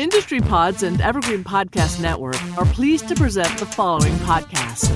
[0.00, 4.88] Industry Pods and Evergreen Podcast Network are pleased to present the following podcast.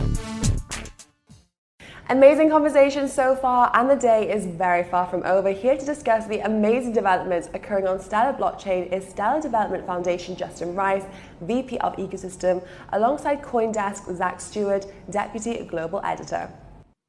[2.09, 5.51] Amazing conversation so far, and the day is very far from over.
[5.51, 10.75] Here to discuss the amazing developments occurring on Stellar blockchain is Stellar Development Foundation Justin
[10.75, 11.05] Rice,
[11.43, 16.51] VP of Ecosystem, alongside Coindesk Zack Seward, Deputy Global Editor.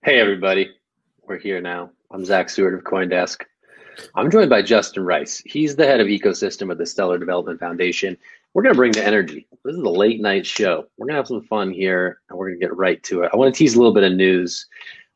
[0.04, 0.70] Hey everybody,
[1.24, 1.92] we're here now.
[2.12, 3.44] I'm Zack Seward of Coindesk.
[4.16, 5.42] I'm joined by Justin Rice.
[5.46, 8.18] He's the head of ecosystem of the Stellar Development Foundation.
[8.54, 9.48] We're going to bring the energy.
[9.64, 10.86] This is a late night show.
[10.98, 13.32] We're going to have some fun here and we're going to get right to it.
[13.34, 14.68] I want to tease a little bit of news.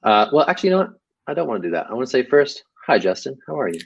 [0.04, 0.94] Uh, well, actually, you know what?
[1.28, 1.88] I don't want to do that.
[1.90, 3.38] I want to say first, hi, Justin.
[3.48, 3.80] How are you?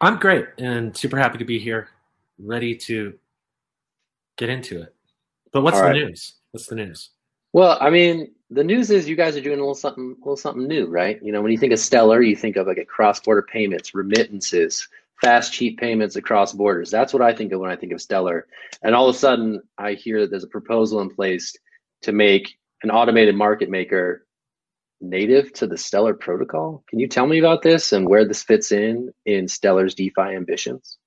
[0.00, 1.88] I'm great and super happy to be here,
[2.38, 3.14] ready to
[4.36, 4.94] get into it.
[5.52, 6.34] But what's the news?
[6.50, 7.10] What's the news?
[7.52, 10.36] Well, I mean, the news is you guys are doing a little something, a little
[10.36, 11.20] something new, right?
[11.22, 14.86] You know, when you think of Stellar, you think of like a cross-border payments, remittances,
[15.20, 16.90] fast, cheap payments across borders.
[16.90, 18.46] That's what I think of when I think of Stellar.
[18.82, 21.56] And all of a sudden, I hear that there's a proposal in place
[22.02, 24.26] to make an automated market maker
[25.00, 26.84] native to the Stellar protocol.
[26.88, 30.98] Can you tell me about this and where this fits in in Stellar's DeFi ambitions?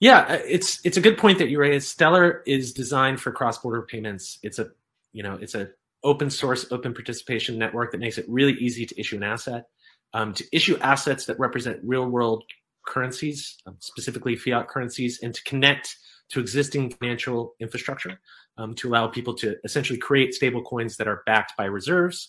[0.00, 1.88] Yeah, uh, it's it's a good point that you raised.
[1.88, 4.38] Stellar is designed for cross-border payments.
[4.42, 4.70] It's a
[5.12, 5.70] you know it's a
[6.04, 9.66] open source, open participation network that makes it really easy to issue an asset,
[10.14, 12.44] um, to issue assets that represent real-world
[12.86, 15.96] currencies, um, specifically fiat currencies, and to connect
[16.30, 18.20] to existing financial infrastructure
[18.58, 22.28] um, to allow people to essentially create stable coins that are backed by reserves.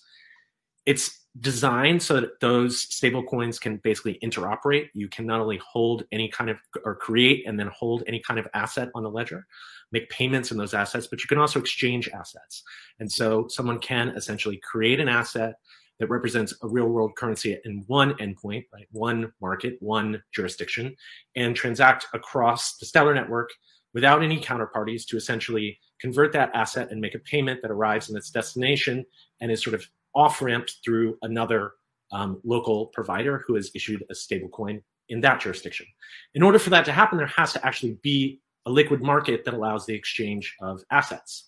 [0.85, 4.89] It's designed so that those stable coins can basically interoperate.
[4.93, 8.39] You can not only hold any kind of or create and then hold any kind
[8.39, 9.45] of asset on the ledger,
[9.91, 12.63] make payments in those assets, but you can also exchange assets.
[12.99, 15.55] And so someone can essentially create an asset
[15.99, 18.87] that represents a real world currency in one endpoint, right?
[18.91, 20.95] One market, one jurisdiction,
[21.35, 23.49] and transact across the Stellar network
[23.93, 28.15] without any counterparties to essentially convert that asset and make a payment that arrives in
[28.15, 29.05] its destination
[29.41, 31.73] and is sort of off ramped through another
[32.11, 35.85] um, local provider who has issued a stablecoin in that jurisdiction.
[36.33, 39.53] In order for that to happen, there has to actually be a liquid market that
[39.53, 41.45] allows the exchange of assets.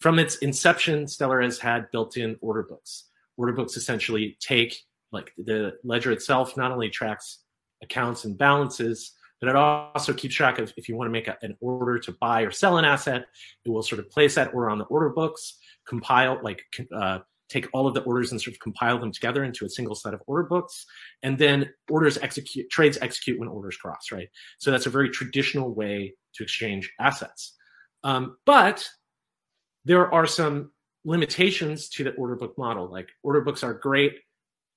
[0.00, 3.04] From its inception, Stellar has had built in order books.
[3.36, 4.78] Order books essentially take,
[5.12, 7.40] like the ledger itself, not only tracks
[7.82, 11.36] accounts and balances, but it also keeps track of if you want to make a,
[11.42, 13.26] an order to buy or sell an asset,
[13.64, 16.62] it will sort of place that order on the order books, compile, like
[16.94, 19.94] uh, take all of the orders and sort of compile them together into a single
[19.94, 20.84] set of order books
[21.22, 24.28] and then orders execute trades execute when orders cross right?
[24.58, 27.54] So that's a very traditional way to exchange assets.
[28.04, 28.88] Um, but
[29.84, 30.72] there are some
[31.04, 32.90] limitations to the order book model.
[32.90, 34.14] Like order books are great.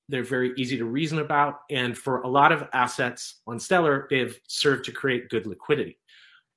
[0.08, 1.56] They're very easy to reason about.
[1.70, 5.98] And for a lot of assets on stellar they've served to create good liquidity.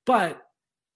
[0.04, 0.40] But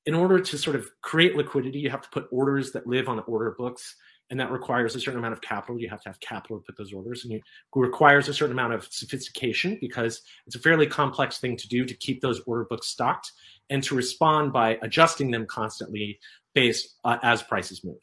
[0.05, 3.17] in order to sort of create liquidity you have to put orders that live on
[3.17, 3.97] the order books
[4.31, 5.81] and that requires a certain amount of capital.
[5.81, 7.43] You have to have capital to put those orders, and it
[7.75, 11.95] requires a certain amount of sophistication because it's a fairly complex thing to do to
[11.95, 13.33] keep those order books stocked
[13.71, 16.19] and to respond by adjusting them constantly
[16.55, 18.01] based uh, as prices move.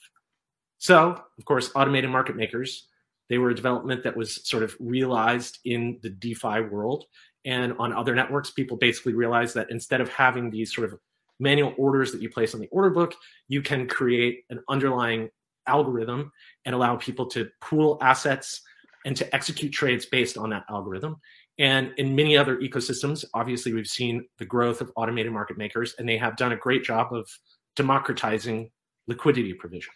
[0.77, 2.87] So, of course, automated market makers
[3.29, 7.05] they were a development that was sort of realized in the DeFi world,
[7.45, 10.99] and on other networks, people basically realized that instead of having these sort of
[11.39, 13.15] manual orders that you place on the order book,
[13.47, 15.29] you can create an underlying
[15.67, 16.31] algorithm
[16.65, 18.61] and allow people to pool assets
[19.05, 21.17] and to execute trades based on that algorithm.
[21.59, 26.09] And in many other ecosystems, obviously, we've seen the growth of automated market makers, and
[26.09, 27.29] they have done a great job of
[27.75, 28.71] democratizing
[29.07, 29.93] liquidity provision.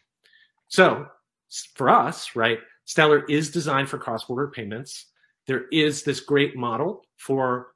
[0.67, 1.07] So
[1.75, 5.07] for us, right, Stellar is designed for cross border payments.
[5.47, 7.69] There is this great model for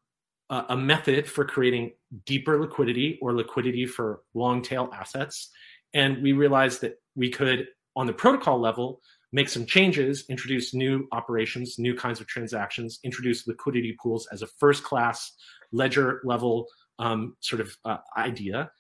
[0.50, 1.92] uh, a method for creating
[2.26, 5.50] deeper liquidity or liquidity for long tail assets.
[5.94, 11.08] And we realized that we could on the protocol level, make some changes, introduce new
[11.12, 15.34] operations, new kinds of transactions, introduce liquidity pools as a first class
[15.72, 16.68] ledger level
[17.00, 18.72] um, sort of uh, idea,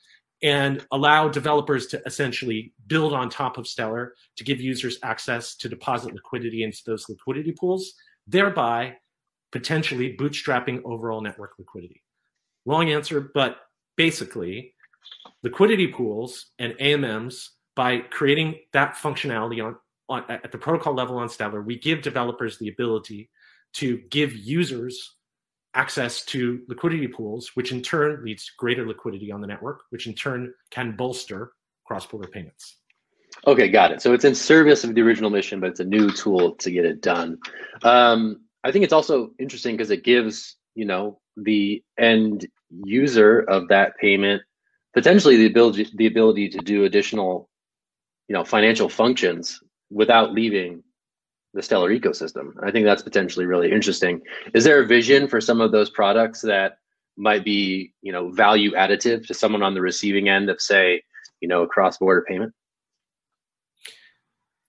[0.43, 5.69] and allow developers to essentially build on top of Stellar to give users access to
[5.69, 7.93] deposit liquidity into those liquidity pools,
[8.27, 8.95] thereby
[9.51, 12.01] potentially bootstrapping overall network liquidity.
[12.65, 13.57] Long answer, but
[13.97, 14.73] basically,
[15.43, 17.49] liquidity pools and AMMs
[17.81, 19.75] by creating that functionality on,
[20.07, 23.27] on at the protocol level on Stellar, we give developers the ability
[23.73, 25.15] to give users
[25.73, 30.05] access to liquidity pools, which in turn leads to greater liquidity on the network, which
[30.05, 31.53] in turn can bolster
[31.87, 32.77] cross-border payments.
[33.47, 33.99] Okay, got it.
[33.99, 36.85] So it's in service of the original mission, but it's a new tool to get
[36.85, 37.39] it done.
[37.81, 42.45] Um, I think it's also interesting because it gives you know the end
[42.85, 44.43] user of that payment
[44.93, 47.49] potentially the ability the ability to do additional
[48.31, 50.81] you know financial functions without leaving
[51.53, 52.53] the stellar ecosystem.
[52.63, 54.21] I think that's potentially really interesting.
[54.53, 56.77] Is there a vision for some of those products that
[57.17, 61.03] might be you know value additive to someone on the receiving end of say
[61.41, 62.53] you know a cross border payment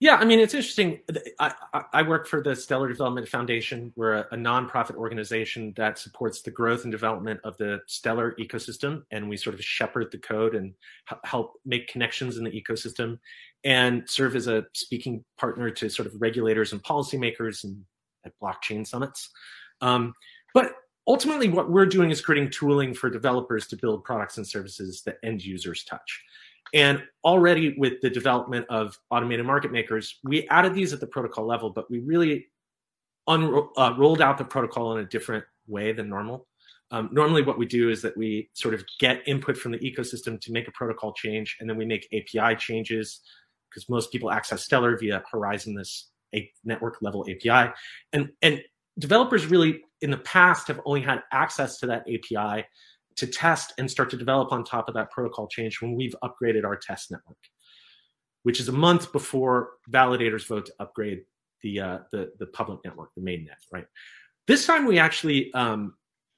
[0.02, 0.98] yeah, I mean, it's interesting.
[1.38, 1.54] I,
[1.92, 3.92] I, work for the Stellar Development Foundation.
[3.94, 9.04] We're a, a, nonprofit organization that supports the growth and development of the Stellar ecosystem.
[9.12, 10.74] And we sort of shepherd the code and
[11.22, 13.20] help make connections in the ecosystem
[13.62, 17.80] and serve as a speaking partner to sort of regulators and policymakers and
[18.26, 19.30] at blockchain summits.
[19.82, 20.14] Um,
[20.52, 20.72] but
[21.06, 25.18] ultimately, what we're doing is creating tooling for developers to build products and services that
[25.22, 26.24] end users touch.
[26.74, 31.46] And already with the development of automated market makers, we added these at the protocol
[31.46, 32.46] level, but we really
[33.26, 36.46] un- uh, rolled out the protocol in a different way than normal.
[36.90, 40.38] Um, normally, what we do is that we sort of get input from the ecosystem
[40.40, 43.20] to make a protocol change, and then we make API changes
[43.70, 47.72] because most people access Stellar via Horizon, this a network level API,
[48.12, 48.60] and and
[48.98, 52.66] developers really in the past have only had access to that API
[53.16, 56.64] to test and start to develop on top of that protocol change when we've upgraded
[56.64, 57.38] our test network,
[58.42, 61.22] which is a month before validators vote to upgrade
[61.62, 63.86] the uh, the, the public network, the main net, right?
[64.46, 65.94] This time we actually um,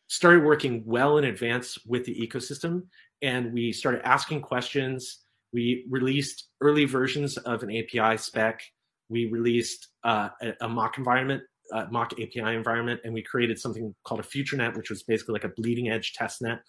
[0.09, 2.83] started working well in advance with the ecosystem,
[3.23, 5.21] and we started asking questions.
[5.53, 8.61] We released early versions of an API spec.
[9.09, 11.43] We released uh, a, a mock environment
[11.73, 15.33] uh, mock API environment, and we created something called a future net, which was basically
[15.33, 16.61] like a bleeding edge test net,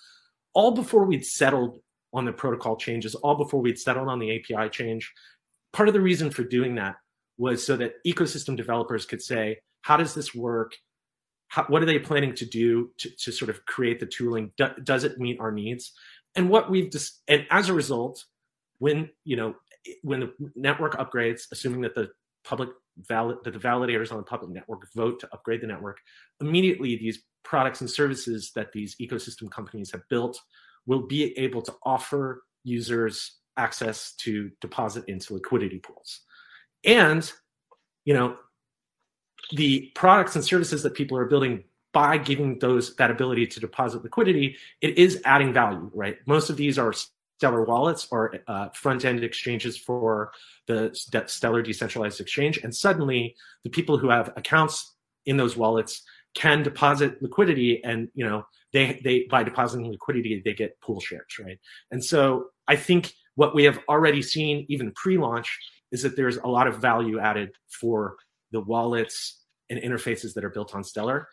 [0.54, 1.80] all before we'd settled
[2.14, 5.12] on the protocol changes, all before we'd settled on the API change.
[5.74, 6.96] Part of the reason for doing that
[7.38, 10.74] was so that ecosystem developers could say, how does this work?
[11.50, 14.52] How, what are they planning to do to, to sort of create the tooling?
[14.58, 15.92] Do, does it meet our needs?
[16.36, 18.24] And what we've just, and as a result,
[18.80, 19.56] when you know
[20.02, 22.10] when the network upgrades, assuming that the
[22.46, 25.98] public valid that the validators on the public network vote to upgrade the network,
[26.40, 30.40] immediately these products and services that these ecosystem companies have built
[30.86, 36.22] will be able to offer users access to deposit into liquidity pools.
[36.84, 37.30] And,
[38.06, 38.38] you know,
[39.52, 41.64] the products and services that people are building
[41.94, 46.18] by giving those that ability to deposit liquidity, it is adding value, right?
[46.26, 46.94] Most of these are
[47.38, 50.32] Stellar wallets or uh, front end exchanges for
[50.68, 50.92] the
[51.28, 52.60] Stellar decentralized exchange.
[52.64, 54.96] And suddenly, the people who have accounts
[55.26, 56.04] in those wallets
[56.34, 61.40] can deposit liquidity, and you know they they by depositing liquidity they get pool shares,
[61.40, 61.60] right?
[61.92, 65.58] And so I think what we have already seen, even pre-launch,
[65.92, 68.16] is that there's a lot of value added for
[68.52, 71.28] the wallets and interfaces that are built on Stellar.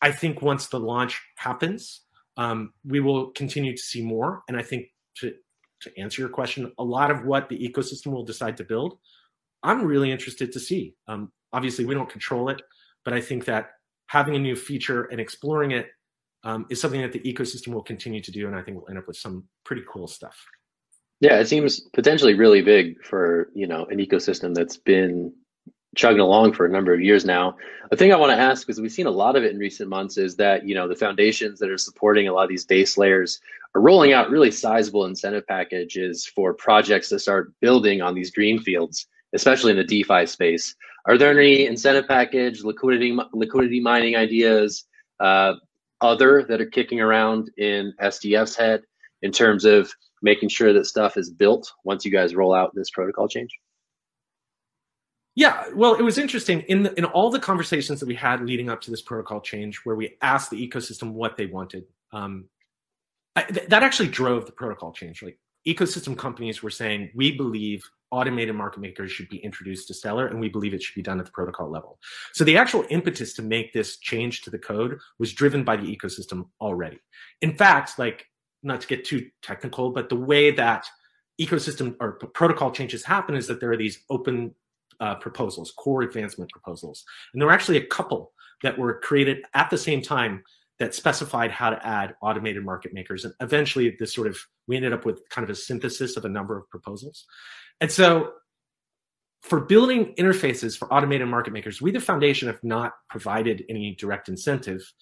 [0.00, 2.00] I think once the launch happens,
[2.36, 5.32] um, we will continue to see more, and I think to
[5.82, 8.98] to answer your question, a lot of what the ecosystem will decide to build,
[9.62, 10.94] I'm really interested to see.
[11.08, 12.62] Um, obviously, we don't control it,
[13.04, 13.70] but I think that
[14.06, 15.88] having a new feature and exploring it
[16.44, 18.98] um, is something that the ecosystem will continue to do, and I think we'll end
[18.98, 20.36] up with some pretty cool stuff.
[21.20, 25.32] Yeah, it seems potentially really big for you know an ecosystem that's been
[25.94, 27.56] chugging along for a number of years now.
[27.90, 29.88] The thing I want to ask, because we've seen a lot of it in recent
[29.88, 32.96] months, is that you know the foundations that are supporting a lot of these base
[32.96, 33.40] layers
[33.74, 38.58] are rolling out really sizable incentive packages for projects to start building on these green
[38.58, 40.74] fields, especially in the DeFi space.
[41.06, 44.84] Are there any incentive package, liquidity liquidity mining ideas,
[45.20, 45.54] uh,
[46.00, 48.82] other that are kicking around in SDF's head
[49.22, 52.90] in terms of making sure that stuff is built once you guys roll out this
[52.90, 53.50] protocol change?
[55.34, 58.68] Yeah, well, it was interesting in the, in all the conversations that we had leading
[58.68, 61.84] up to this protocol change, where we asked the ecosystem what they wanted.
[62.12, 62.46] Um,
[63.34, 65.22] I, th- that actually drove the protocol change.
[65.22, 70.26] Like ecosystem companies were saying, we believe automated market makers should be introduced to Stellar,
[70.26, 71.98] and we believe it should be done at the protocol level.
[72.34, 75.96] So the actual impetus to make this change to the code was driven by the
[75.96, 77.00] ecosystem already.
[77.40, 78.26] In fact, like
[78.62, 80.86] not to get too technical, but the way that
[81.40, 84.54] ecosystem or protocol changes happen is that there are these open
[85.02, 87.04] uh, proposals, core advancement proposals.
[87.32, 88.32] And there were actually a couple
[88.62, 90.44] that were created at the same time
[90.78, 93.24] that specified how to add automated market makers.
[93.24, 96.28] And eventually, this sort of, we ended up with kind of a synthesis of a
[96.28, 97.26] number of proposals.
[97.80, 98.32] And so,
[99.42, 104.28] for building interfaces for automated market makers, we, the foundation, have not provided any direct
[104.28, 104.92] incentive.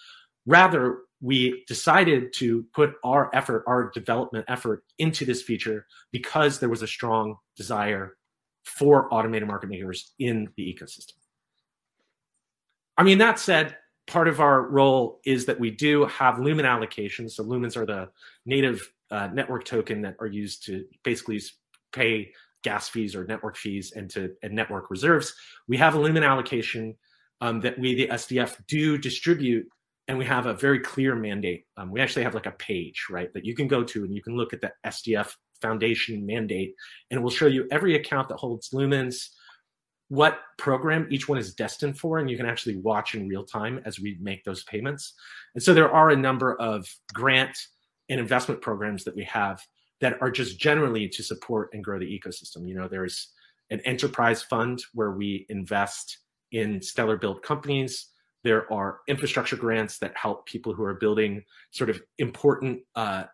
[0.47, 6.71] Rather, we decided to put our effort, our development effort into this feature because there
[6.71, 8.17] was a strong desire
[8.65, 11.15] for automated market makers in the ecosystem.
[12.97, 13.77] I mean, that said,
[14.07, 17.33] part of our role is that we do have Lumen allocations.
[17.33, 18.09] So Lumens are the
[18.45, 21.41] native uh, network token that are used to basically
[21.93, 25.35] pay gas fees or network fees and to and network reserves.
[25.69, 26.97] We have a Lumen allocation
[27.41, 29.67] um, that we, the SDF, do distribute,
[30.09, 31.65] and we have a very clear mandate.
[31.77, 34.23] Um, we actually have like a page, right, that you can go to and you
[34.23, 36.75] can look at the SDF Foundation mandate,
[37.11, 39.29] and it will show you every account that holds Lumens,
[40.09, 43.81] what program each one is destined for, and you can actually watch in real time
[43.85, 45.15] as we make those payments.
[45.55, 47.57] And so there are a number of grant
[48.09, 49.63] and investment programs that we have
[50.01, 52.67] that are just generally to support and grow the ecosystem.
[52.67, 53.29] You know, there's
[53.71, 56.19] an enterprise fund where we invest
[56.51, 58.09] in stellar build companies.
[58.43, 63.25] There are infrastructure grants that help people who are building sort of important, uh,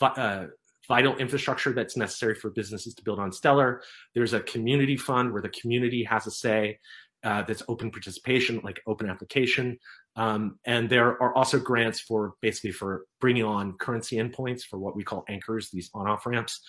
[0.00, 0.46] uh,
[0.88, 3.82] vital infrastructure that's necessary for businesses to build on Stellar.
[4.14, 6.78] There's a community fund where the community has a say
[7.24, 9.78] uh, that's open participation, like open application.
[10.16, 14.96] Um, and there are also grants for basically for bringing on currency endpoints for what
[14.96, 16.60] we call anchors, these on-off ramps,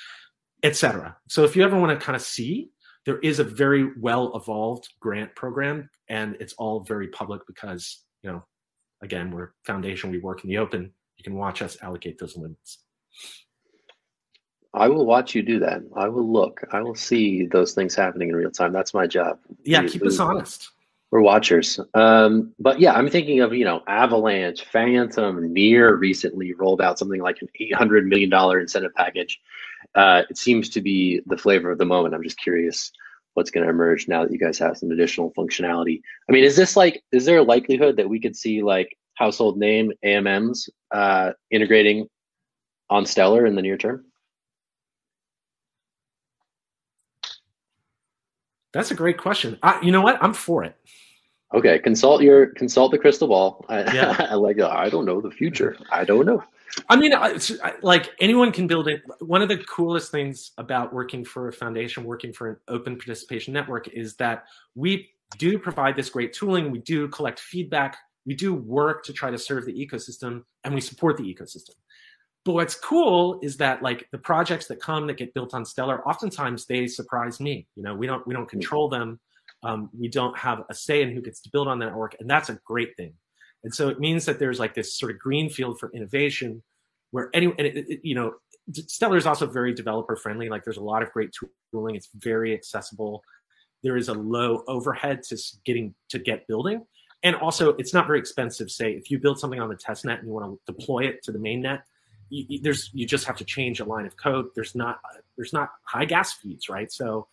[0.61, 1.17] etc.
[1.27, 2.69] So if you ever want to kind of see,
[3.05, 8.31] there is a very well evolved grant program, and it's all very public because you
[8.31, 8.43] know,
[9.01, 10.93] again, we're foundation, we work in the open.
[11.17, 12.79] You can watch us allocate those limits.
[14.73, 15.81] I will watch you do that.
[15.95, 16.61] I will look.
[16.71, 18.73] I will see those things happening in real time.
[18.73, 19.37] That's my job.
[19.63, 20.71] Yeah, we, keep we, us honest.
[21.11, 21.79] We're watchers.
[21.93, 27.21] Um, but yeah, I'm thinking of, you know, Avalanche, Fantom, Near recently rolled out something
[27.21, 29.39] like an $800 million incentive package.
[29.93, 32.15] Uh, it seems to be the flavor of the moment.
[32.15, 32.91] I'm just curious
[33.35, 36.01] what's going to emerge now that you guys have some additional functionality.
[36.27, 39.59] I mean, is this like, is there a likelihood that we could see like household
[39.59, 42.07] name AMMs uh, integrating
[42.89, 44.03] on Stellar in the near term?
[48.73, 49.57] That's a great question.
[49.63, 50.21] I, you know what?
[50.21, 50.75] I'm for it.
[51.53, 53.63] Okay, consult your consult the crystal ball.
[53.69, 54.27] I, yeah.
[54.31, 54.59] I like.
[54.59, 55.77] I don't know the future.
[55.91, 56.43] I don't know.
[56.89, 57.13] I mean,
[57.83, 59.03] like anyone can build it.
[59.19, 63.53] One of the coolest things about working for a foundation, working for an open participation
[63.53, 66.71] network, is that we do provide this great tooling.
[66.71, 67.97] We do collect feedback.
[68.25, 71.75] We do work to try to serve the ecosystem, and we support the ecosystem.
[72.45, 76.05] But what's cool is that like the projects that come that get built on Stellar,
[76.07, 77.67] oftentimes they surprise me.
[77.75, 79.19] You know, we don't we don't control them.
[79.63, 82.29] Um, we don't have a say in who gets to build on the network, and
[82.29, 83.13] that's a great thing.
[83.63, 86.61] And so it means that there's like this sort of green field for innovation,
[87.11, 88.33] where any and it, it, you know,
[88.73, 90.49] Stellar is also very developer friendly.
[90.49, 91.33] Like there's a lot of great
[91.71, 91.95] tooling.
[91.95, 93.23] It's very accessible.
[93.83, 96.83] There is a low overhead to getting to get building,
[97.23, 98.69] and also it's not very expensive.
[98.69, 101.23] Say if you build something on the test net and you want to deploy it
[101.23, 101.83] to the main net,
[102.29, 104.47] you, there's you just have to change a line of code.
[104.55, 104.99] There's not
[105.35, 106.91] there's not high gas fees, right?
[106.91, 107.27] So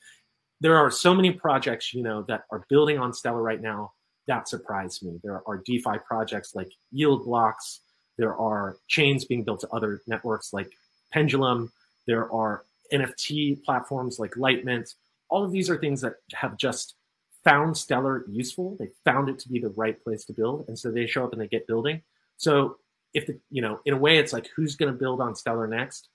[0.61, 3.93] there are so many projects, you know, that are building on Stellar right now
[4.31, 5.19] that surprise me.
[5.25, 7.81] There are DeFi projects like YieldBlox.
[8.17, 10.71] There are chains being built to other networks like
[11.13, 11.73] Pendulum.
[12.07, 14.95] There are NFT platforms like Litemint.
[15.31, 16.95] All of these are things that have just
[17.45, 18.77] found Stellar useful.
[18.79, 21.33] They found it to be the right place to build, and so they show up
[21.33, 22.03] and they get building.
[22.37, 22.77] So
[23.15, 25.67] if the, you know, in a way, it's like who's going to build on Stellar
[25.67, 26.09] next.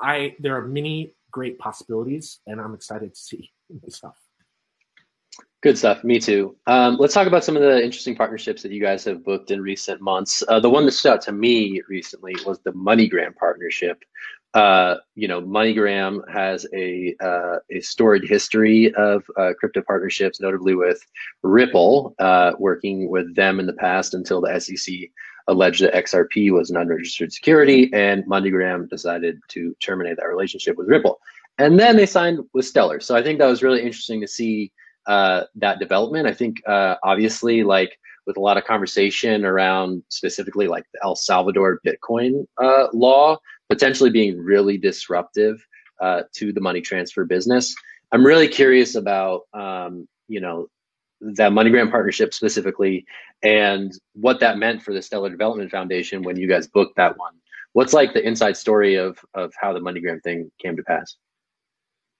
[0.00, 3.50] I there are many great possibilities, and I'm excited to see
[3.88, 4.16] stuff.
[5.62, 6.02] Good stuff.
[6.02, 6.56] Me too.
[6.66, 9.60] Um, let's talk about some of the interesting partnerships that you guys have booked in
[9.60, 10.42] recent months.
[10.48, 14.02] Uh, the one that stood out to me recently was the MoneyGram partnership.
[14.54, 20.74] Uh, you know, MoneyGram has a uh, a storied history of uh, crypto partnerships, notably
[20.74, 21.00] with
[21.42, 24.94] Ripple, uh, working with them in the past until the SEC
[25.48, 30.88] alleged that XRP was an unregistered security, and MoneyGram decided to terminate that relationship with
[30.88, 31.20] Ripple.
[31.58, 33.00] And then they signed with Stellar.
[33.00, 34.72] So I think that was really interesting to see
[35.06, 36.26] uh, that development.
[36.26, 41.16] I think uh, obviously, like with a lot of conversation around specifically like the El
[41.16, 43.36] Salvador Bitcoin uh, law
[43.68, 45.66] potentially being really disruptive
[46.00, 47.74] uh, to the money transfer business.
[48.12, 50.68] I'm really curious about um, you know
[51.22, 53.06] that MoneyGram partnership specifically
[53.42, 57.34] and what that meant for the Stellar Development Foundation when you guys booked that one.
[57.72, 61.16] What's like the inside story of of how the MoneyGram thing came to pass?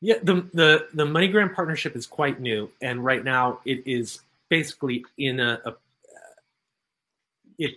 [0.01, 5.05] Yeah, the the the MoneyGram partnership is quite new, and right now it is basically
[5.19, 5.75] in a, a uh,
[7.59, 7.75] it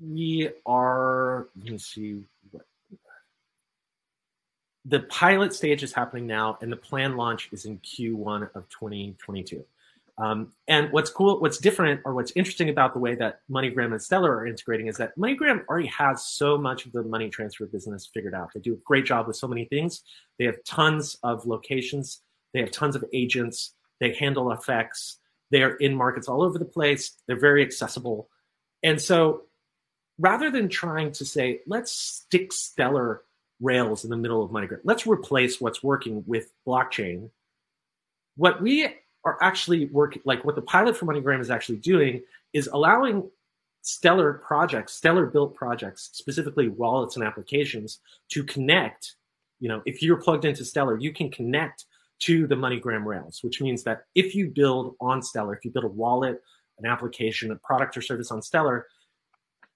[0.00, 2.62] we are let me see what
[4.84, 9.64] the pilot stage is happening now and the plan launch is in q1 of 2022
[10.18, 14.02] um, and what's cool, what's different, or what's interesting about the way that MoneyGram and
[14.02, 18.10] Stellar are integrating is that MoneyGram already has so much of the money transfer business
[18.12, 18.50] figured out.
[18.52, 20.02] They do a great job with so many things.
[20.38, 22.20] They have tons of locations.
[22.52, 23.74] They have tons of agents.
[24.00, 25.16] They handle FX.
[25.52, 27.16] They are in markets all over the place.
[27.26, 28.28] They're very accessible.
[28.82, 29.42] And so
[30.18, 33.22] rather than trying to say, let's stick Stellar
[33.60, 37.30] rails in the middle of MoneyGram, let's replace what's working with blockchain.
[38.36, 38.88] What we
[39.24, 42.22] are actually working, like what the pilot for MoneyGram is actually doing,
[42.52, 43.28] is allowing
[43.82, 49.14] Stellar projects, Stellar built projects, specifically wallets and applications, to connect.
[49.60, 51.86] You know, if you're plugged into Stellar, you can connect
[52.20, 55.84] to the MoneyGram rails, which means that if you build on Stellar, if you build
[55.84, 56.42] a wallet,
[56.78, 58.86] an application, a product or service on Stellar,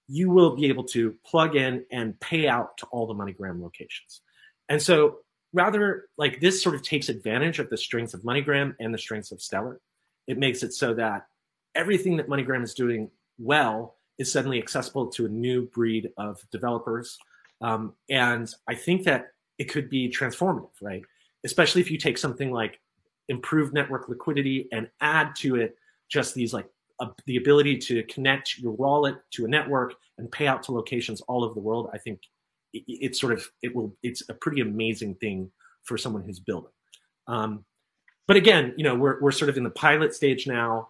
[0.07, 4.21] you will be able to plug in and pay out to all the MoneyGram locations.
[4.69, 5.19] And so
[5.53, 9.31] rather like this sort of takes advantage of the strengths of MoneyGram and the strengths
[9.31, 9.79] of Stellar.
[10.27, 11.27] It makes it so that
[11.75, 17.17] everything that MoneyGram is doing well is suddenly accessible to a new breed of developers.
[17.61, 21.03] Um, and I think that it could be transformative, right?
[21.45, 22.79] Especially if you take something like
[23.29, 25.77] improved network liquidity and add to it
[26.09, 26.67] just these like
[26.99, 31.21] uh, the ability to connect your wallet to a network and pay out to locations
[31.21, 31.89] all over the world.
[31.93, 32.21] I think
[32.73, 35.51] it, it's sort of it will it's a pretty amazing thing
[35.83, 36.71] for someone who's building.
[37.27, 37.65] Um,
[38.27, 40.89] but again, you know, we're we're sort of in the pilot stage now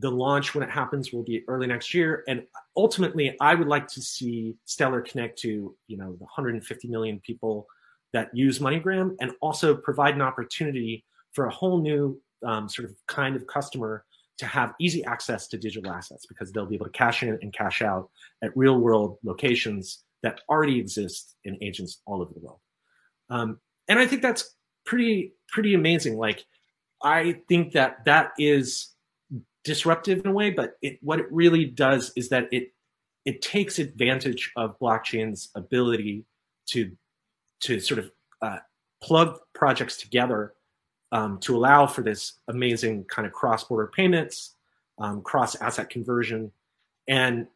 [0.00, 2.42] the launch when it happens will be early next year and
[2.76, 7.66] ultimately i would like to see stellar connect to you know the 150 million people
[8.12, 12.96] that use moneygram and also provide an opportunity for a whole new um, sort of
[13.06, 14.04] kind of customer
[14.38, 17.52] to have easy access to digital assets because they'll be able to cash in and
[17.52, 18.08] cash out
[18.42, 22.60] at real world locations that already exist in agents all over the world.
[23.28, 23.58] Um,
[23.88, 26.16] and i think that's pretty pretty amazing.
[26.16, 26.44] Like
[27.02, 28.94] i think that that is
[29.64, 32.72] disruptive in a way, but it, what it really does is that it
[33.26, 36.24] it takes advantage of blockchain's ability
[36.66, 36.90] to
[37.60, 38.10] to sort of
[38.40, 38.58] uh,
[39.02, 40.54] plug projects together
[41.12, 44.54] um, to allow for this amazing kind of cross-border payments,
[44.98, 46.50] um, cross-asset conversion,
[47.06, 47.46] and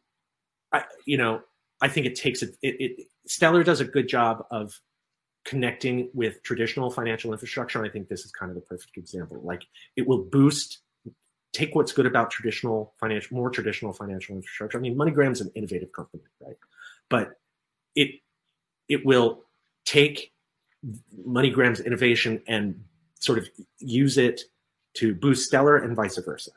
[0.71, 1.41] I, you know
[1.81, 4.79] I think it takes it, it, it Stellar does a good job of
[5.45, 7.79] connecting with traditional financial infrastructure.
[7.79, 9.41] And I think this is kind of the perfect example.
[9.43, 9.63] Like
[9.95, 10.79] it will boost
[11.53, 14.77] take what's good about traditional financial, more traditional financial infrastructure.
[14.77, 16.57] I mean, MoneyGram's an innovative company, right?
[17.09, 17.39] But
[17.95, 18.21] it
[18.89, 19.43] it will
[19.85, 20.33] take
[21.27, 22.83] MoneyGram's innovation and
[23.19, 23.47] sort of
[23.79, 24.41] use it
[24.95, 26.51] to boost Stellar and vice versa.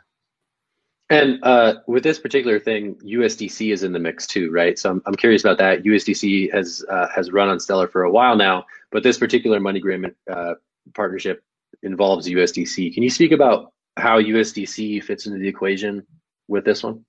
[1.10, 4.78] And uh, with this particular thing, USDC is in the mix too, right?
[4.78, 5.82] So I'm, I'm curious about that.
[5.82, 10.14] USDC has uh, has run on Stellar for a while now, but this particular MoneyGram
[10.30, 10.54] uh,
[10.94, 11.42] partnership
[11.82, 12.92] involves USDC.
[12.92, 16.06] Can you speak about how USDC fits into the equation
[16.46, 17.04] with this one?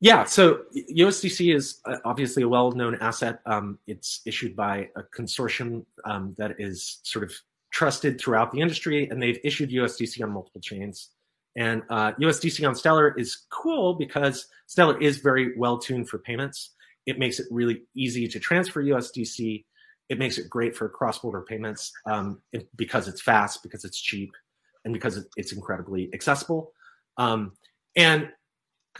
[0.00, 3.40] Yeah, so USDC is uh, obviously a well-known asset.
[3.46, 7.32] Um, it's issued by a consortium um, that is sort of
[7.72, 11.10] trusted throughout the industry, and they've issued USDC on multiple chains.
[11.56, 16.70] And uh, USDC on Stellar is cool because Stellar is very well tuned for payments.
[17.06, 19.64] It makes it really easy to transfer USDC
[20.08, 22.40] it makes it great for cross-border payments um,
[22.76, 24.32] because it's fast, because it's cheap,
[24.84, 26.72] and because it's incredibly accessible.
[27.16, 27.52] Um,
[27.96, 28.28] and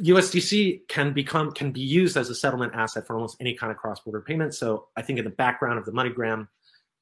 [0.01, 3.77] USDC can become can be used as a settlement asset for almost any kind of
[3.77, 4.55] cross-border payment.
[4.55, 6.49] So I think in the background of the MoneyGram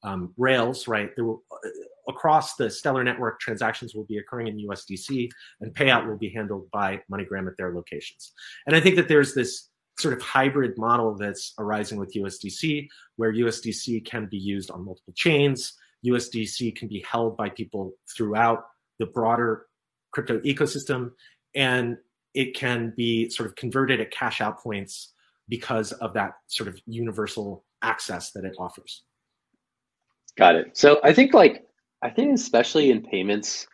[0.03, 1.69] um, rails, right, will, uh,
[2.09, 5.29] across the Stellar network, transactions will be occurring in USDC,
[5.61, 8.33] and payout will be handled by MoneyGram at their locations.
[8.67, 13.33] And I think that there's this sort of hybrid model that's arising with USDC, where
[13.33, 15.73] USDC can be used on multiple chains.
[16.05, 18.65] USDC can be held by people throughout
[18.99, 19.67] the broader
[20.11, 21.11] crypto ecosystem,
[21.55, 21.97] and
[22.33, 25.13] it can be sort of converted at cash out points
[25.47, 29.03] because of that sort of universal access that it offers.
[30.37, 30.77] Got it.
[30.77, 31.65] So I think like
[32.01, 33.67] I think especially in payments,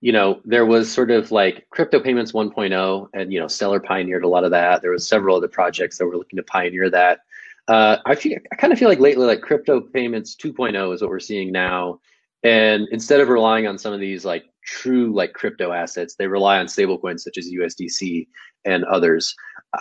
[0.00, 4.24] you know, there was sort of like crypto payments 1.0, and you know, Stellar pioneered
[4.24, 4.82] a lot of that.
[4.82, 7.20] There was several other projects that were looking to pioneer that.
[7.68, 11.10] Uh, I feel I kind of feel like lately, like crypto payments 2.0 is what
[11.10, 12.00] we're seeing now.
[12.42, 16.58] And instead of relying on some of these like true like crypto assets, they rely
[16.58, 18.26] on stablecoins such as USDC
[18.64, 19.34] and others.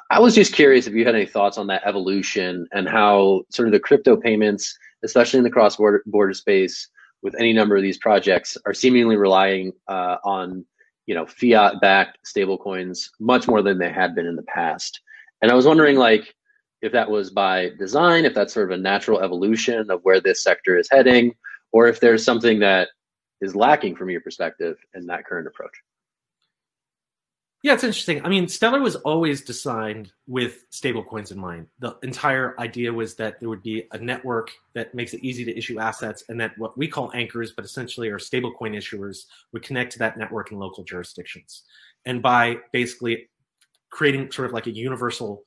[0.10, 3.68] I was just curious if you had any thoughts on that evolution and how sort
[3.68, 6.90] of the crypto payments, especially in the cross border border space,
[7.22, 10.66] with any number of these projects are seemingly relying uh, on
[11.06, 15.02] you know fiat backed stablecoins much more than they had been in the past.
[15.42, 16.34] And i was wondering like
[16.82, 20.44] if that was by design if that's sort of a natural evolution of where this
[20.44, 21.34] sector is heading
[21.72, 22.90] or if there's something that
[23.42, 25.74] is lacking from your perspective in that current approach
[27.68, 28.24] yeah, it's interesting.
[28.24, 31.68] I mean, Stellar was always designed with stablecoins in mind.
[31.80, 35.58] The entire idea was that there would be a network that makes it easy to
[35.58, 39.92] issue assets, and that what we call anchors, but essentially are stablecoin issuers, would connect
[39.92, 41.64] to that network in local jurisdictions.
[42.06, 43.28] And by basically
[43.90, 45.44] creating sort of like a universal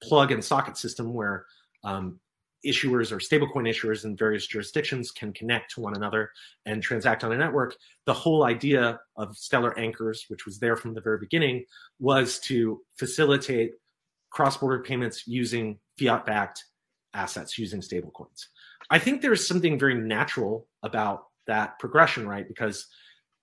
[0.00, 1.44] plug and socket system where
[1.82, 2.20] um,
[2.66, 6.30] issuers or stablecoin issuers in various jurisdictions can connect to one another
[6.66, 7.76] and transact on a network.
[8.06, 11.64] The whole idea of Stellar Anchors, which was there from the very beginning,
[11.98, 13.72] was to facilitate
[14.30, 16.64] cross border payments using fiat backed
[17.14, 18.46] assets, using stablecoins.
[18.90, 22.46] I think there's something very natural about that progression, right?
[22.46, 22.86] Because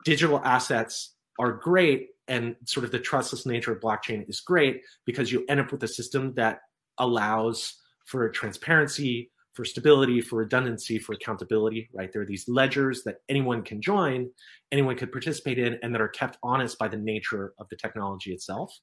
[0.06, 5.32] digital assets are great and sort of the trustless nature of blockchain is great because
[5.32, 6.60] you end up with a system that
[6.98, 7.76] allows
[8.06, 12.12] for transparency, for stability, for redundancy, for accountability, right?
[12.12, 14.30] There are these ledgers that anyone can join,
[14.72, 18.32] anyone could participate in, and that are kept honest by the nature of the technology
[18.32, 18.78] itself.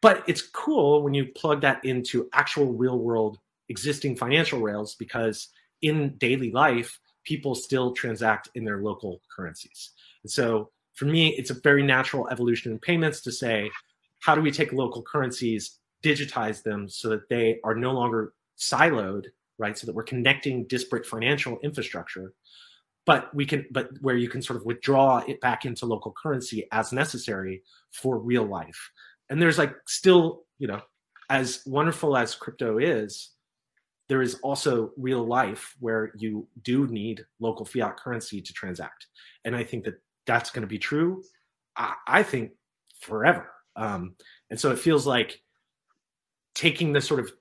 [0.00, 3.38] But it's cool when you plug that into actual real world
[3.68, 5.48] existing financial rails because
[5.82, 9.92] in daily life, people still transact in their local currencies.
[10.24, 13.70] And so for me, it's a very natural evolution in payments to say,
[14.20, 19.26] how do we take local currencies, digitize them so that they are no longer siloed,
[19.58, 19.76] right?
[19.76, 22.32] So that we're connecting disparate financial infrastructure,
[23.04, 26.68] but we can, but where you can sort of withdraw it back into local currency
[26.72, 28.90] as necessary for real life.
[29.28, 30.80] And there's like still, you know,
[31.28, 33.30] as wonderful as crypto is,
[34.08, 39.06] there is also real life where you do need local fiat currency to transact.
[39.44, 39.94] And I think that
[40.26, 41.22] that's going to be true.
[41.76, 42.52] I, I think
[43.00, 43.50] forever.
[43.74, 44.16] Um,
[44.50, 45.40] and so it feels like
[46.54, 47.32] taking the sort of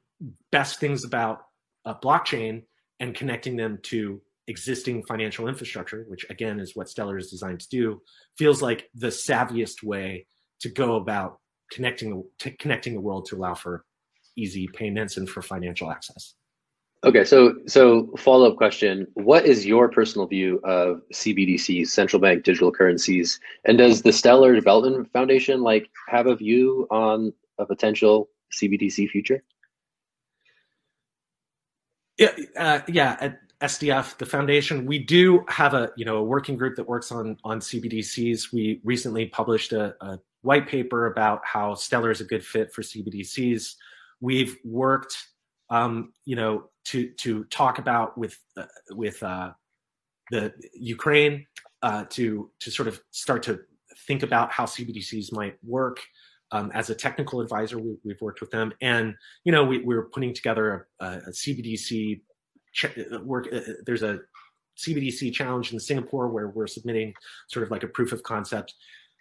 [0.52, 1.42] best things about
[1.86, 2.64] a blockchain
[3.00, 7.70] and connecting them to existing financial infrastructure, which again is what Stellar is designed to
[7.70, 8.02] do,
[8.38, 10.28] feels like the savviest way
[10.60, 11.40] to go about
[11.72, 13.86] connecting the, connecting the world to allow for
[14.38, 16.36] easy payments and for financial access.
[17.04, 22.44] Okay, so so follow up question: What is your personal view of CBDCs, central bank
[22.44, 28.30] digital currencies, and does the Stellar Development Foundation like have a view on a potential
[28.54, 29.44] CBDC future?
[32.22, 33.18] Yeah, uh, yeah.
[33.20, 37.12] At SDF, the foundation, we do have a you know a working group that works
[37.12, 38.54] on on CBDCs.
[38.54, 42.82] We recently published a, a white paper about how Stellar is a good fit for
[42.82, 43.76] CBDCs.
[44.20, 45.16] We've worked
[45.72, 49.54] um, you know, to to talk about with uh, with uh,
[50.30, 51.48] the Ukraine
[51.82, 53.62] uh, to to sort of start to
[54.06, 56.00] think about how CBDCs might work.
[56.54, 60.06] Um, as a technical advisor, we, have worked with them, and you know, we, we're
[60.06, 62.22] putting together a, a CBDC
[62.74, 63.48] ch- uh, work.
[63.52, 64.20] Uh, there's a
[64.78, 67.14] CBDC challenge in Singapore where we're submitting
[67.48, 68.74] sort of like a proof of concept.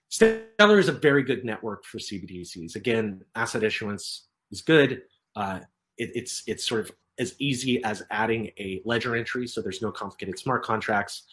[0.08, 2.74] Stellar is a very good network for CBDCs.
[2.74, 5.02] Again, asset issuance is good.
[5.36, 5.60] Uh,
[5.98, 9.92] it, it's it's sort of as easy as adding a ledger entry, so there's no
[9.92, 11.24] complicated smart contracts.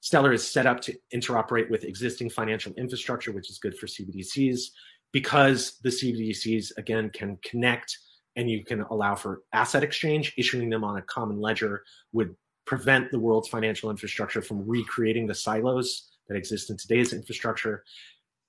[0.00, 4.70] Stellar is set up to interoperate with existing financial infrastructure, which is good for CBDCs
[5.12, 7.98] because the CBDCs again can connect
[8.36, 10.32] and you can allow for asset exchange.
[10.36, 15.34] Issuing them on a common ledger would prevent the world's financial infrastructure from recreating the
[15.34, 17.84] silos that exist in today's infrastructure.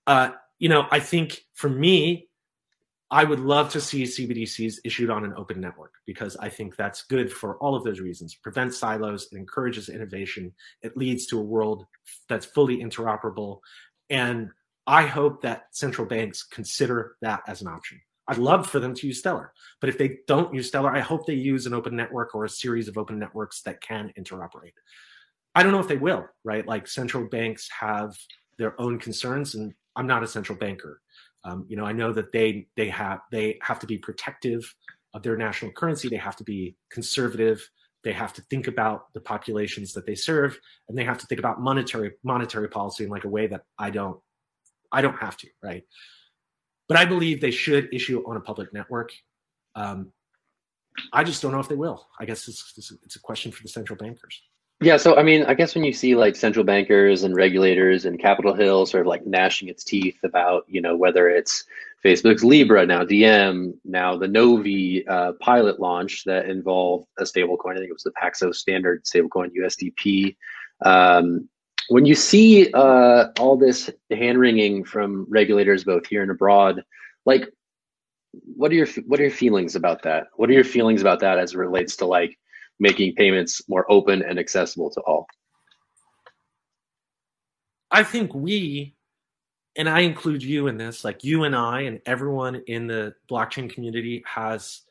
[0.05, 2.27] Uh, you know, I think for me,
[3.09, 7.03] I would love to see CBDCs issued on an open network because I think that's
[7.03, 8.35] good for all of those reasons.
[8.35, 11.85] Prevents silos, it encourages innovation, it leads to a world
[12.29, 13.59] that's fully interoperable.
[14.09, 14.49] And
[14.87, 18.01] I hope that central banks consider that as an option.
[18.27, 21.25] I'd love for them to use Stellar, but if they don't use Stellar, I hope
[21.25, 24.73] they use an open network or a series of open networks that can interoperate.
[25.53, 26.65] I don't know if they will, right?
[26.65, 28.15] Like central banks have
[28.57, 31.01] their own concerns, and I'm not a central banker.
[31.43, 34.73] Um, you know, I know that they they have they have to be protective
[35.13, 36.07] of their national currency.
[36.07, 37.67] They have to be conservative.
[38.03, 41.39] They have to think about the populations that they serve, and they have to think
[41.39, 44.19] about monetary monetary policy in like a way that I don't
[44.91, 45.83] I don't have to, right?
[46.87, 49.11] But I believe they should issue on a public network.
[49.75, 50.11] Um,
[51.13, 52.07] I just don't know if they will.
[52.19, 52.73] I guess it's,
[53.03, 54.41] it's a question for the central bankers.
[54.81, 58.19] Yeah, so I mean, I guess when you see like central bankers and regulators and
[58.19, 61.65] Capitol Hill sort of like gnashing its teeth about, you know, whether it's
[62.03, 67.73] Facebook's Libra, now Diem, now the Novi uh, pilot launch that involved a stablecoin.
[67.73, 70.35] I think it was the Paxos standard stablecoin USDP.
[70.83, 71.47] Um,
[71.91, 76.81] when you see uh, all this hand wringing from regulators both here and abroad,
[77.25, 77.49] like,
[78.31, 80.27] what are your what are your feelings about that?
[80.37, 82.39] What are your feelings about that as it relates to like
[82.79, 85.27] making payments more open and accessible to all?
[87.91, 88.95] I think we,
[89.75, 93.69] and I include you in this, like you and I and everyone in the blockchain
[93.69, 94.83] community has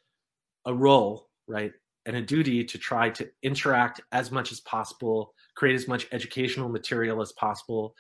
[0.67, 1.73] a role, right?
[2.05, 6.70] And a duty to try to interact as much as possible, create as much educational
[6.70, 7.94] material as possible,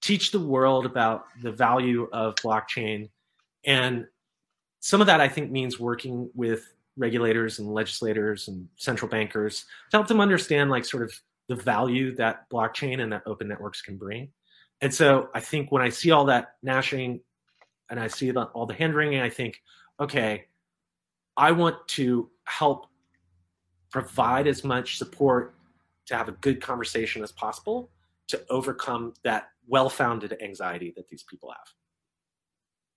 [0.00, 3.10] teach the world about the value of blockchain,
[3.66, 4.06] and
[4.78, 9.96] some of that I think means working with regulators and legislators and central bankers to
[9.96, 11.12] help them understand like sort of
[11.48, 14.28] the value that blockchain and that open networks can bring.
[14.80, 17.20] And so I think when I see all that gnashing
[17.90, 19.60] and I see the, all the hand wringing, I think,
[19.98, 20.44] okay,
[21.36, 22.86] I want to help
[23.90, 25.56] provide as much support
[26.06, 27.90] to have a good conversation as possible
[28.28, 31.68] to overcome that well-founded anxiety that these people have.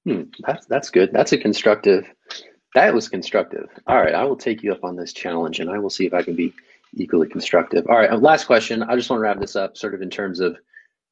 [0.06, 1.12] Hmm, that's that's good.
[1.12, 2.06] That's a constructive.
[2.76, 3.68] That was constructive.
[3.88, 6.14] All right, I will take you up on this challenge, and I will see if
[6.14, 6.54] I can be
[6.96, 7.86] equally constructive.
[7.88, 8.84] All right, last question.
[8.84, 10.58] I just want to wrap this up, sort of in terms of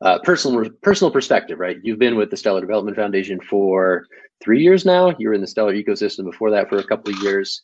[0.01, 1.59] uh, personal personal perspective.
[1.59, 4.05] Right, you've been with the Stellar Development Foundation for
[4.41, 5.13] three years now.
[5.17, 7.63] You were in the Stellar ecosystem before that for a couple of years.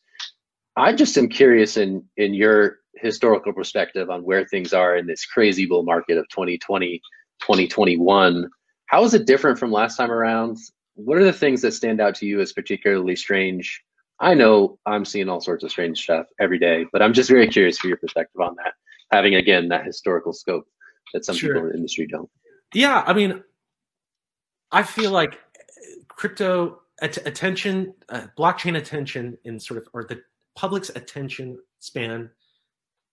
[0.76, 5.26] I just am curious in in your historical perspective on where things are in this
[5.26, 7.02] crazy bull market of 2020
[7.42, 8.50] 2021
[8.88, 10.58] how is it different from last time around?
[10.96, 13.82] What are the things that stand out to you as particularly strange?
[14.22, 17.48] I know i'm seeing all sorts of strange stuff every day but i'm just very
[17.48, 18.74] curious for your perspective on that
[19.12, 20.66] having again that historical scope
[21.14, 21.50] that some sure.
[21.56, 22.30] people in the industry don't.
[22.74, 23.44] Yeah i mean
[24.72, 25.40] i feel like
[26.08, 30.22] crypto att- attention uh, blockchain attention in sort of or the
[30.56, 32.30] public's attention span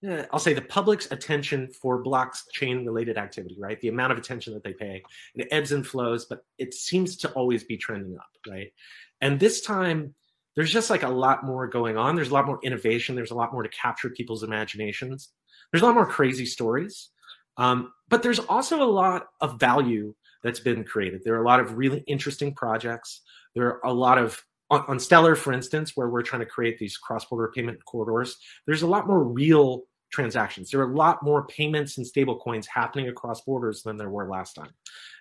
[0.00, 3.80] yeah, I'll say the public's attention for blockchain related activity, right?
[3.80, 5.02] The amount of attention that they pay,
[5.34, 8.72] it ebbs and flows, but it seems to always be trending up, right?
[9.20, 10.14] And this time,
[10.54, 12.14] there's just like a lot more going on.
[12.14, 13.16] There's a lot more innovation.
[13.16, 15.30] There's a lot more to capture people's imaginations.
[15.72, 17.10] There's a lot more crazy stories.
[17.56, 21.22] Um, but there's also a lot of value that's been created.
[21.24, 23.22] There are a lot of really interesting projects.
[23.54, 26.78] There are a lot of on, on Stellar, for instance, where we're trying to create
[26.78, 30.70] these cross-border payment corridors, there's a lot more real transactions.
[30.70, 34.28] There are a lot more payments and stable coins happening across borders than there were
[34.28, 34.70] last time.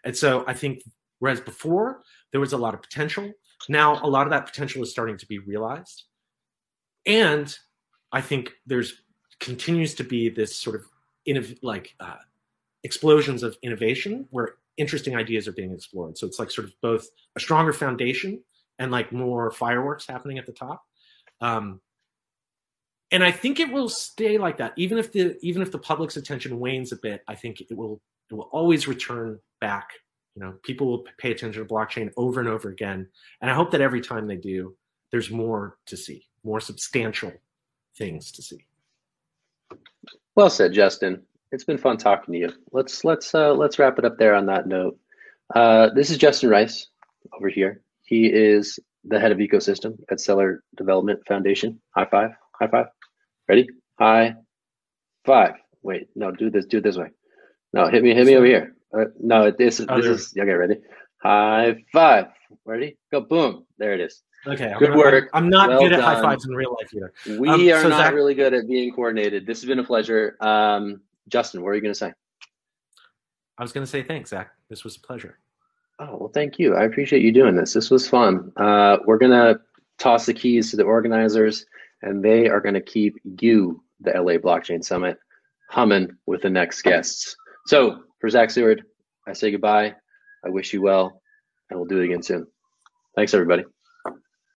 [0.03, 0.83] And so I think
[1.19, 3.31] whereas before there was a lot of potential,
[3.69, 6.03] now a lot of that potential is starting to be realized.
[7.05, 7.55] And
[8.11, 9.01] I think there's
[9.39, 10.85] continues to be this sort of
[11.27, 12.15] innov- like uh,
[12.83, 16.17] explosions of innovation where interesting ideas are being explored.
[16.17, 18.41] So it's like sort of both a stronger foundation
[18.79, 20.83] and like more fireworks happening at the top.
[21.41, 21.81] Um,
[23.11, 26.17] and I think it will stay like that, even if the even if the public's
[26.17, 27.21] attention wanes a bit.
[27.27, 29.89] I think it will it will always return back.
[30.35, 33.07] You know, people will pay attention to blockchain over and over again,
[33.41, 34.75] and I hope that every time they do,
[35.11, 37.31] there's more to see, more substantial
[37.97, 38.65] things to see.
[40.35, 41.23] Well said, Justin.
[41.51, 42.53] It's been fun talking to you.
[42.73, 44.99] Let's let's uh, let's wrap it up there on that note.
[45.55, 46.87] Uh, this is Justin Rice
[47.33, 47.81] over here.
[48.03, 51.79] He is the head of ecosystem at Stellar Development Foundation.
[51.91, 52.87] High five, high five.
[53.47, 53.67] Ready?
[53.99, 54.35] High
[55.25, 55.55] five.
[55.83, 57.07] Wait, no, do this, do it this way.
[57.73, 58.75] No, hit me, hit me over here.
[58.97, 60.53] Uh, no, this is this is okay.
[60.53, 60.77] Ready?
[61.21, 62.27] High five.
[62.65, 62.97] Ready?
[63.11, 63.65] Go boom.
[63.77, 64.23] There it is.
[64.45, 64.73] Okay.
[64.79, 65.29] Good I'm, work.
[65.33, 66.15] I'm not well good at done.
[66.15, 67.39] high fives in real life either.
[67.39, 69.45] We um, are so not Zack, really good at being coordinated.
[69.45, 70.37] This has been a pleasure.
[70.39, 72.13] Um, Justin, what are you going to say?
[73.57, 74.51] I was going to say thanks, Zack.
[74.69, 75.39] This was a pleasure.
[75.99, 76.75] Oh, well, thank you.
[76.75, 77.73] I appreciate you doing this.
[77.73, 78.51] This was fun.
[78.55, 79.59] Uh, we're going to
[79.97, 81.65] toss the keys to the organizers,
[82.01, 85.17] and they are going to keep you, the LA Blockchain Summit,
[85.69, 87.35] humming with the next guests.
[87.65, 88.83] So for Zack Seward,
[89.27, 89.95] I say goodbye.
[90.45, 91.21] I wish you well,
[91.69, 92.47] and we'll do it again soon.
[93.15, 93.65] Thanks, everybody.